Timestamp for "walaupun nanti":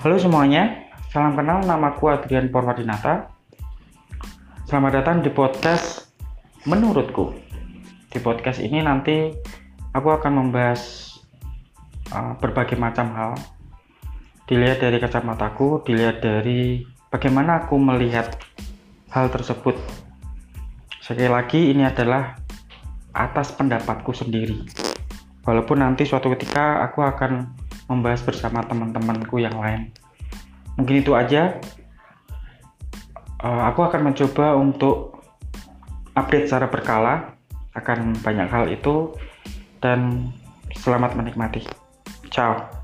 25.44-26.08